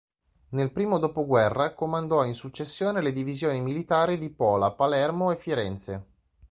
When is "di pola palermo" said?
4.17-5.29